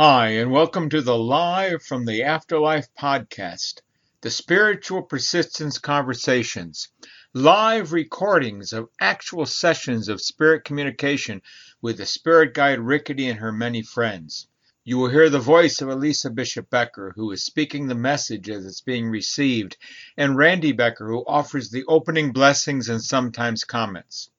[0.00, 3.80] Hi, and welcome to the Live from the Afterlife podcast,
[4.20, 6.86] the Spiritual Persistence Conversations,
[7.34, 11.42] live recordings of actual sessions of spirit communication
[11.82, 14.46] with the spirit guide Rickety and her many friends.
[14.84, 18.64] You will hear the voice of Elisa Bishop Becker, who is speaking the message as
[18.64, 19.76] it's being received,
[20.16, 24.30] and Randy Becker, who offers the opening blessings and sometimes comments.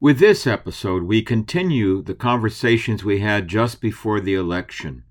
[0.00, 5.02] With this episode, we continue the conversations we had just before the election.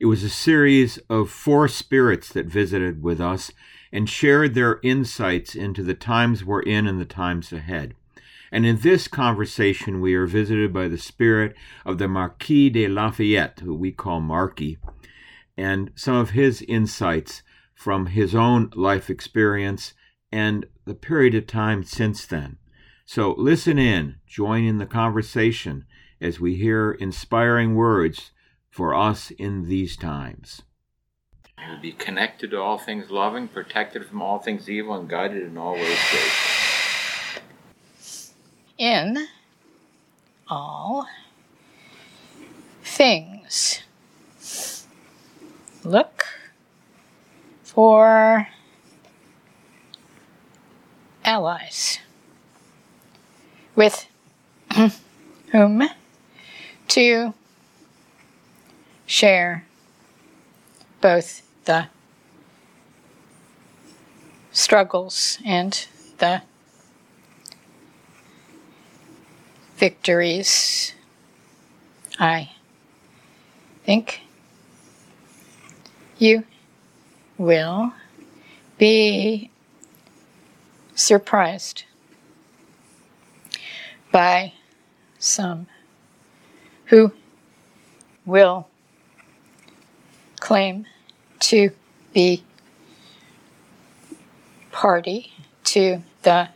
[0.00, 3.52] It was a series of four spirits that visited with us
[3.92, 7.94] and shared their insights into the times we're in and the times ahead.
[8.50, 11.54] And in this conversation, we are visited by the spirit
[11.86, 14.78] of the Marquis de Lafayette, who we call Marquis,
[15.56, 19.94] and some of his insights from his own life experience
[20.32, 22.56] and the period of time since then.
[23.04, 25.84] So listen in, join in the conversation
[26.20, 28.32] as we hear inspiring words
[28.70, 30.62] for us in these times.
[31.58, 35.42] You will be connected to all things loving, protected from all things evil, and guided
[35.42, 37.42] in all ways graceful.
[38.78, 39.28] In
[40.48, 41.06] all
[42.82, 43.82] things,
[45.84, 46.24] look
[47.62, 48.48] for
[51.24, 52.00] allies
[53.74, 54.06] with
[55.52, 55.88] whom
[56.88, 57.34] to
[59.06, 59.64] share
[61.00, 61.86] both the
[64.52, 65.86] struggles and
[66.18, 66.42] the
[69.76, 70.94] victories.
[72.18, 72.50] I
[73.84, 74.20] think
[76.18, 76.44] you
[77.36, 77.92] will
[78.78, 79.50] be
[80.94, 81.84] surprised
[84.14, 84.52] by
[85.18, 85.66] some
[86.84, 87.10] who
[88.24, 88.68] will
[90.38, 90.86] claim
[91.40, 91.68] to
[92.12, 92.44] be
[94.70, 95.32] party
[95.64, 96.48] to the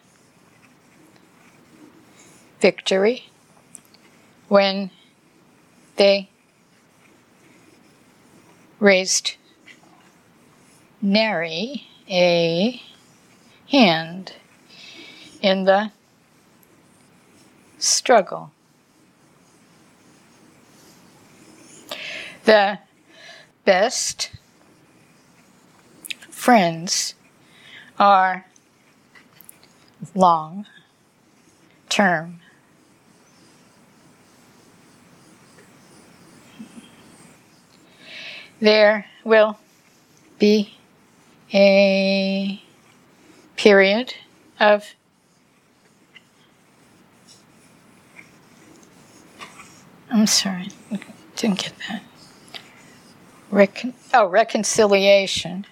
[2.60, 3.24] victory
[4.46, 4.88] when
[5.96, 6.28] they
[8.78, 9.34] raised
[11.02, 12.80] nary a
[13.68, 14.32] hand
[15.42, 15.90] in the
[17.78, 18.50] struggle.
[22.44, 22.78] The
[23.64, 24.30] best
[26.30, 27.14] friends
[27.98, 28.46] are
[30.14, 30.66] long
[31.88, 32.40] term.
[38.60, 39.58] There will
[40.38, 40.74] be
[41.52, 42.62] a
[43.56, 44.14] period
[44.58, 44.94] of
[50.10, 50.68] I'm sorry,
[51.36, 52.02] didn't get that.
[53.50, 55.66] Recon- oh, reconciliation.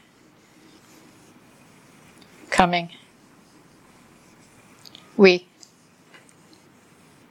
[2.51, 2.91] Coming.
[5.17, 5.47] We,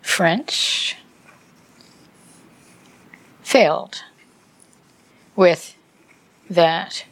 [0.02, 0.98] French,
[3.42, 4.04] failed
[5.36, 5.76] with
[6.50, 7.06] that,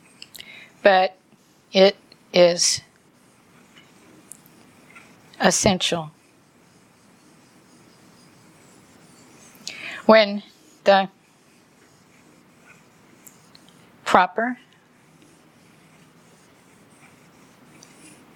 [0.82, 1.18] but
[1.72, 1.96] it
[2.34, 2.82] is
[5.40, 6.12] essential
[10.06, 10.44] when
[10.84, 11.10] the
[14.06, 14.58] proper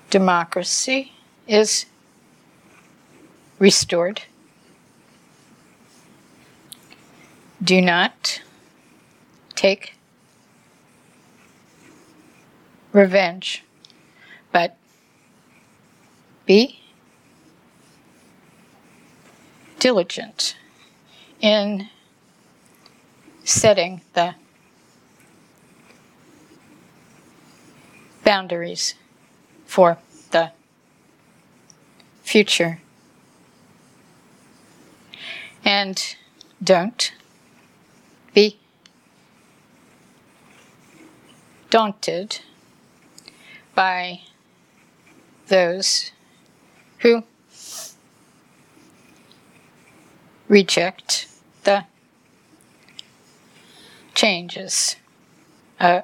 [0.10, 1.14] democracy
[1.48, 1.86] is
[3.60, 4.22] restored.
[7.64, 8.42] Do not
[9.56, 9.96] take
[12.94, 13.64] revenge,
[14.52, 14.78] but
[16.46, 16.80] be
[19.80, 20.56] diligent
[21.40, 21.90] in
[23.44, 24.36] setting the
[28.24, 28.96] boundaries
[29.66, 29.98] for
[30.32, 30.52] the
[32.24, 32.80] future.
[35.64, 36.16] And
[36.64, 37.14] don't
[38.34, 38.58] be
[41.70, 42.40] daunted
[43.76, 44.22] by
[45.48, 46.12] those
[47.00, 47.24] who
[50.48, 51.27] reject
[51.68, 51.84] the
[54.16, 54.96] changes,
[55.82, 56.00] uh,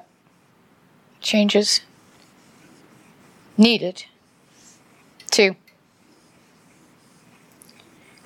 [1.22, 1.80] changes
[3.56, 4.04] needed
[5.30, 5.56] to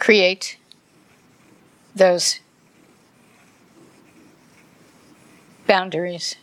[0.01, 0.59] create
[1.95, 2.41] those
[5.69, 6.35] boundaries.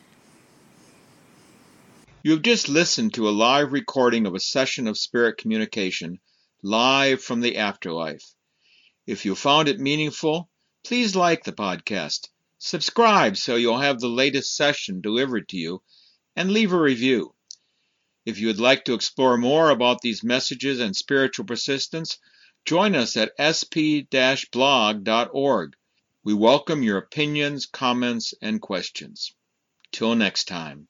[2.24, 6.20] You have just listened to a live recording of a session of spirit communication
[6.64, 8.24] live from the afterlife.
[9.06, 10.50] If you found it meaningful,
[10.86, 15.84] please like the podcast, Subscribe so you'll have the latest session delivered to you,
[16.36, 17.36] and leave a review.
[18.26, 22.18] If you would like to explore more about these messages and spiritual persistence,
[22.66, 24.08] join us at sp-blog.org.
[26.24, 29.36] We welcome your opinions, comments, and questions.
[29.92, 30.88] Till next time.